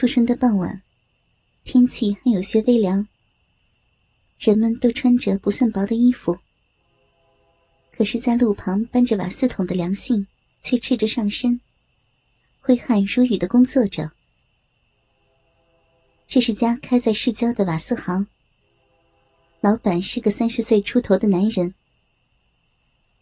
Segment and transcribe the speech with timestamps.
[0.00, 0.80] 初春的傍晚，
[1.62, 3.06] 天气还有些微凉。
[4.38, 6.38] 人们都穿着不算薄的衣服，
[7.92, 10.26] 可是，在路旁搬着瓦斯桶的梁信
[10.62, 11.60] 却赤着上身，
[12.60, 14.10] 挥汗如雨的工作着。
[16.26, 18.26] 这是家开在市郊的瓦斯行，
[19.60, 21.74] 老板是个三十岁出头的男人，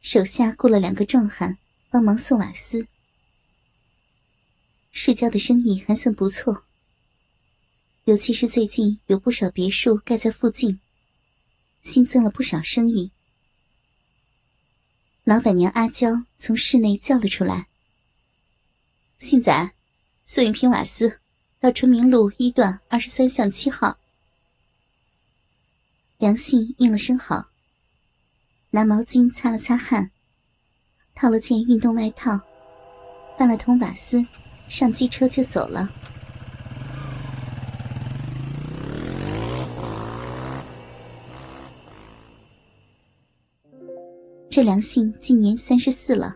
[0.00, 1.58] 手下雇了两个壮汉
[1.90, 2.86] 帮忙送瓦斯。
[4.92, 6.66] 市郊的生意还算不错，
[8.08, 10.80] 尤其是最近有不少别墅盖在附近。
[11.82, 13.10] 新增了不少生意。
[15.24, 17.68] 老板娘阿娇从室内叫了出来
[19.20, 19.72] ：“信仔，
[20.24, 21.20] 送一瓶瓦斯
[21.60, 23.98] 到春明路一段二十三巷七号。”
[26.16, 27.50] 梁信应了声好，
[28.70, 30.10] 拿毛巾擦了擦汗，
[31.14, 32.40] 套了件运动外套，
[33.36, 34.26] 搬了桶瓦斯，
[34.66, 35.92] 上机车就走了。
[44.50, 46.34] 这梁信今年三十四了，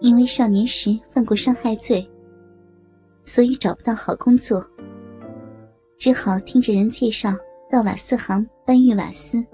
[0.00, 2.08] 因为少年时犯过伤害罪，
[3.24, 4.64] 所以找不到好工作，
[5.96, 7.34] 只好听着人介绍
[7.68, 9.44] 到瓦斯行搬运瓦斯。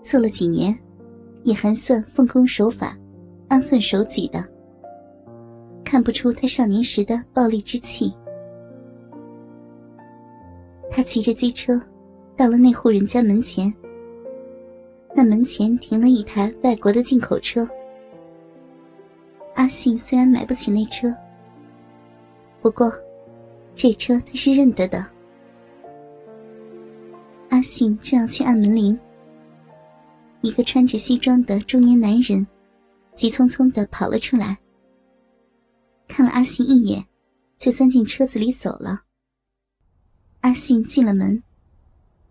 [0.00, 0.78] 做了几年，
[1.42, 2.96] 也还算奉公守法、
[3.48, 4.46] 安分守己的，
[5.84, 8.14] 看不出他少年时的暴戾之气。
[10.92, 11.78] 他骑着机车，
[12.36, 13.74] 到了那户人家门前。
[15.16, 17.66] 那门前停了一台外国的进口车。
[19.54, 21.14] 阿信虽然买不起那车，
[22.60, 22.92] 不过
[23.74, 25.06] 这车他是认得的。
[27.50, 28.98] 阿信正要去按门铃，
[30.40, 32.44] 一个穿着西装的中年男人
[33.12, 34.58] 急匆匆的跑了出来，
[36.08, 37.06] 看了阿信一眼，
[37.56, 39.02] 就钻进车子里走了。
[40.40, 41.40] 阿信进了门，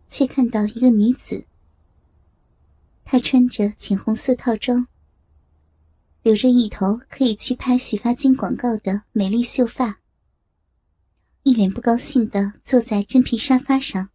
[0.07, 1.45] 却看到一个女子。
[3.05, 4.87] 她穿着浅红色套装，
[6.21, 9.99] 留着一头可以去拍洗发精广告的美丽秀发，
[11.43, 14.09] 一脸不高兴的坐在真皮沙发上。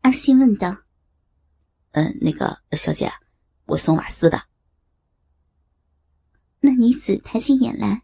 [0.00, 0.82] 阿信问道
[1.92, 3.10] ：“嗯，那个小姐，
[3.66, 4.42] 我送瓦斯的。”
[6.60, 8.02] 那女子抬起眼来，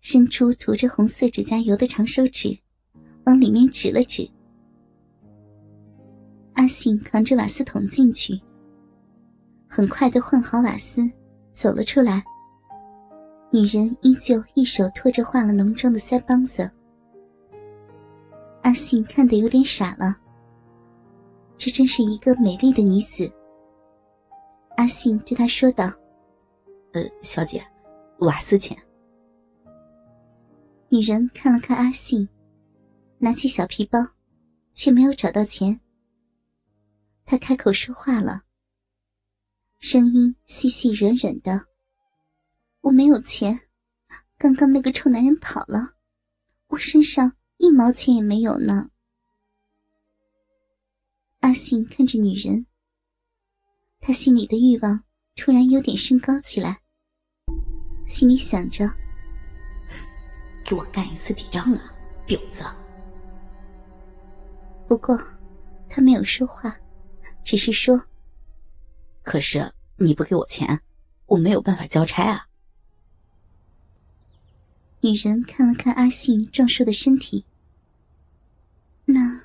[0.00, 2.60] 伸出涂着红色指甲油的长手指，
[3.24, 4.30] 往里面指了指。
[6.58, 8.36] 阿信扛着瓦斯桶进去，
[9.68, 11.08] 很快的换好瓦斯，
[11.52, 12.20] 走了出来。
[13.52, 16.68] 女人依旧一手托着化了浓妆的腮帮子。
[18.62, 20.16] 阿信看得有点傻了，
[21.56, 23.32] 这真是一个美丽的女子。
[24.76, 25.88] 阿信对她说道
[26.92, 27.64] ：“呃，小姐，
[28.18, 28.76] 瓦斯钱。”
[30.90, 32.28] 女人看了看阿信，
[33.18, 34.00] 拿起小皮包，
[34.74, 35.80] 却没有找到钱。
[37.30, 38.44] 他开口说话了，
[39.80, 41.66] 声音细细软软的。
[42.80, 43.68] 我没有钱，
[44.38, 45.96] 刚刚那个臭男人跑了，
[46.68, 48.88] 我身上一毛钱也没有呢。
[51.40, 52.64] 阿信看着女人，
[54.00, 55.04] 他心里的欲望
[55.36, 56.80] 突然有点升高起来，
[58.06, 58.90] 心里想着：
[60.64, 61.94] 给我干一次抵账啊，
[62.26, 62.64] 婊子！
[64.88, 65.14] 不过，
[65.90, 66.74] 他没有说话。
[67.48, 68.04] 只是说，
[69.22, 70.82] 可是你不给我钱，
[71.24, 72.46] 我没有办法交差啊。
[75.00, 77.46] 女人看了看阿信壮硕的身体，
[79.06, 79.40] 那，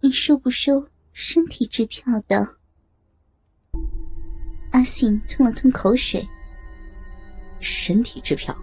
[0.00, 2.56] 你收不收身体支票的？
[4.72, 6.28] 阿信吞了吞口水。
[7.58, 8.54] 身体支票？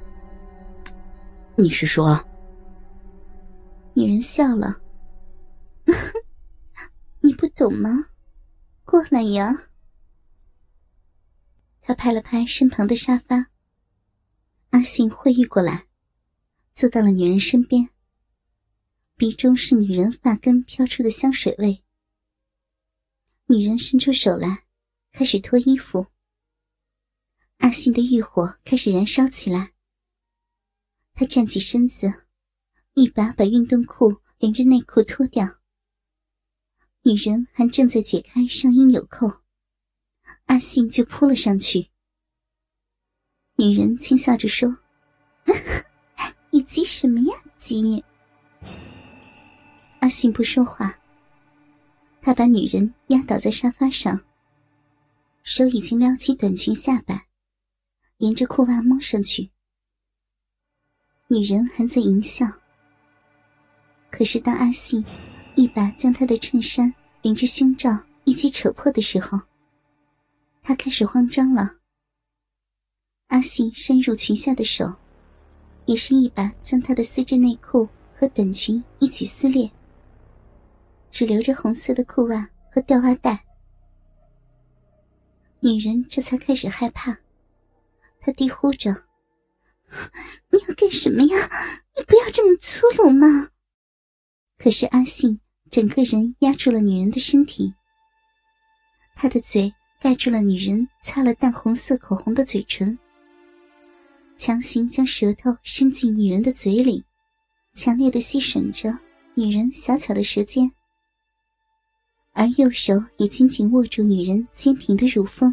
[1.55, 2.23] 你是说？
[3.95, 4.79] 女人笑了，
[7.22, 7.89] 你不懂吗？
[8.91, 9.69] 过来呀！
[11.79, 13.49] 他拍了拍身旁的沙发。
[14.72, 15.88] 阿信会意过来，
[16.73, 17.91] 坐到了女人身边。
[19.16, 21.85] 鼻中是女人发根飘出的香水味。
[23.46, 24.66] 女人伸出手来，
[25.14, 26.08] 开始脱衣服。
[27.59, 29.72] 阿信的欲火开始燃烧起来。
[31.14, 32.26] 他站起身子，
[32.96, 35.60] 一把把运动裤连着内裤脱掉。
[37.03, 39.41] 女人还正在解开上衣纽扣，
[40.45, 41.89] 阿信就扑了上去。
[43.55, 44.77] 女人轻笑着说
[46.51, 48.03] ：“你急什么呀，急？”
[49.99, 50.99] 阿信不说话，
[52.21, 54.23] 他把女人压倒在沙发上，
[55.41, 57.27] 手已经撩起短裙下摆，
[58.17, 59.49] 沿着裤袜摸上去。
[61.27, 62.45] 女人还在淫笑。
[64.11, 65.03] 可是当阿信
[65.55, 67.89] 一把将她的衬衫连着胸罩
[68.23, 69.39] 一起扯破的时候，
[70.61, 71.77] 她开始慌张了。
[73.27, 74.93] 阿信伸入裙下的手，
[75.85, 79.71] 也是一把将她的丝质内裤和短裙一起撕裂，
[81.09, 83.45] 只留着红色的裤袜和吊袜带。
[85.59, 87.15] 女人这才开始害怕，
[88.19, 88.91] 她低呼着
[90.49, 91.49] ：“你要干什么呀？
[91.95, 93.49] 你不要这么粗鲁嘛！”
[94.61, 95.40] 可是阿信
[95.72, 97.73] 整个人压住了女人的身体，
[99.16, 102.96] 他的嘴盖住了女人擦了淡红色口红的嘴唇，
[104.37, 107.03] 强行将舌头伸进女人的嘴里，
[107.73, 108.96] 强烈的吸吮着
[109.34, 110.72] 女人小巧的舌尖。
[112.34, 115.52] 而右手也紧紧握住女人坚挺的乳峰，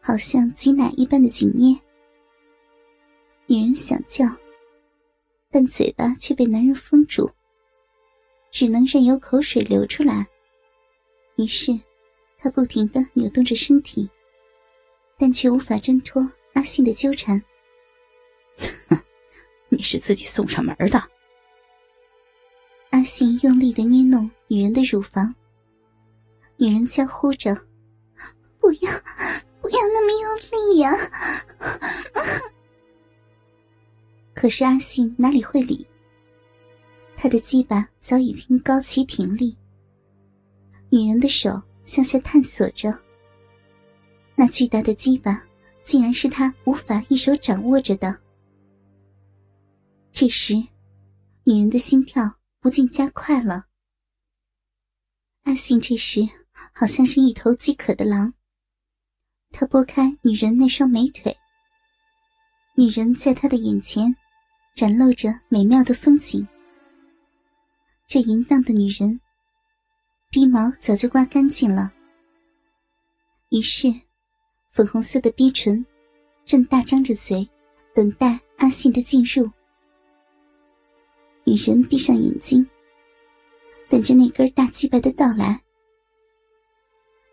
[0.00, 1.78] 好像挤奶一般的紧捏。
[3.44, 4.24] 女人想叫，
[5.50, 7.30] 但嘴巴却被男人封住，
[8.56, 10.26] 只能任由口水流出来。
[11.36, 11.78] 于是，
[12.38, 14.08] 她不停的扭动着身体，
[15.18, 17.38] 但却无法挣脱阿信的纠缠。
[18.88, 18.98] 哼，
[19.68, 20.98] 你是自己送上门的。
[22.88, 25.34] 阿信用力的捏弄女人的乳房，
[26.56, 27.54] 女人娇呼着
[28.58, 28.90] ：“不要，
[29.60, 30.34] 不要那么用
[30.72, 30.94] 力呀！”
[34.34, 35.86] 可是阿信哪里会理？
[37.16, 39.56] 他的鸡巴早已经高起挺立，
[40.90, 42.96] 女人的手向下探索着。
[44.34, 45.42] 那巨大的鸡巴
[45.82, 48.16] 竟然是他无法一手掌握着的。
[50.12, 50.54] 这时，
[51.44, 52.36] 女人的心跳。
[52.58, 53.66] 不禁加快了。
[55.44, 56.28] 阿信这时
[56.72, 58.34] 好像是一头饥渴的狼。
[59.52, 61.32] 他拨开女人那双美腿，
[62.74, 64.12] 女人在他的眼前
[64.74, 66.44] 展露着美妙的风景。
[68.08, 69.20] 这淫荡的女人，
[70.30, 71.92] 鼻毛早就刮干净了。
[73.48, 73.92] 于是，
[74.70, 75.84] 粉红色的逼唇
[76.44, 77.48] 正大张着嘴，
[77.92, 79.50] 等待阿信的进入。
[81.42, 82.64] 女人闭上眼睛，
[83.88, 85.60] 等着那根大鸡巴的到来。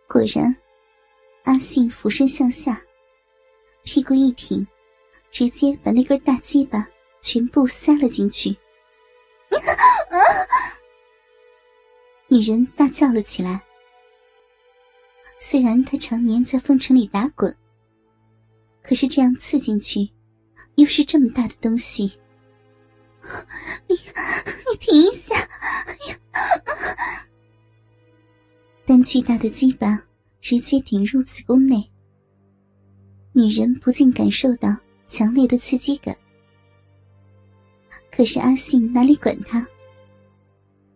[0.07, 0.55] 果然，
[1.43, 2.81] 阿信俯身向下，
[3.83, 4.65] 屁股一挺，
[5.29, 6.87] 直接把那根大鸡巴
[7.21, 8.57] 全部塞了进去。
[12.33, 13.61] 女人大叫了起来。
[15.37, 17.55] 虽然她常年在风尘里打滚，
[18.81, 20.09] 可是这样刺进去，
[20.73, 22.11] 又是这么大的东西。
[23.87, 25.35] 你你停一下！
[25.85, 26.17] 哎呀！
[28.83, 30.03] 但巨大的鸡巴
[30.41, 31.87] 直接顶入子宫内，
[33.31, 34.75] 女人不禁感受到
[35.05, 36.17] 强烈的刺激感。
[38.11, 39.67] 可是阿信哪里管他，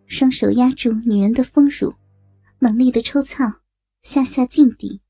[0.08, 1.94] 双手压住女人的丰乳，
[2.60, 3.44] 猛力的抽操，
[4.02, 5.02] 下下劲敌。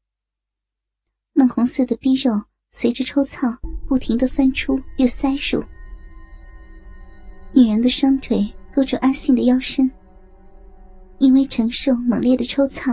[1.34, 2.32] 嫩红色的逼肉
[2.72, 3.48] 随着抽操
[3.88, 5.64] 不停的翻出又塞入。
[7.54, 9.90] 女人的双腿勾住阿信的腰身，
[11.20, 12.92] 因为承受猛烈的抽操，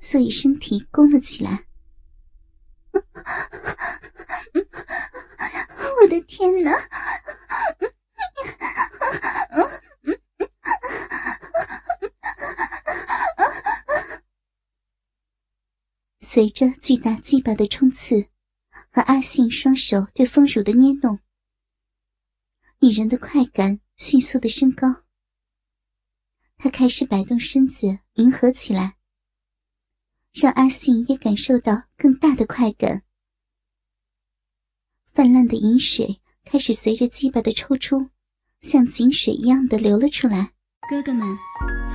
[0.00, 1.66] 所以身体弓了起来。
[6.02, 6.70] 我的天哪！
[16.34, 18.26] 随着巨大鸡巴的冲刺
[18.90, 21.20] 和阿信双手对丰乳的捏弄。
[22.80, 25.04] 女人的快感迅速的升高，
[26.56, 28.96] 她开始摆动身子迎合起来，
[30.32, 33.04] 让阿信也感受到更大的快感。
[35.12, 38.10] 泛滥的饮水开始随着鸡巴的抽出，
[38.60, 40.52] 像井水一样的流了出来。
[40.90, 41.38] 哥哥们，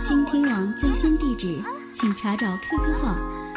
[0.02, 1.62] 倾听网最新地址，
[1.94, 3.39] 请查找 QQ 号